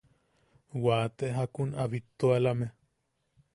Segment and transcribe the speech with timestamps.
[0.83, 2.67] Waate jakun a bittualame.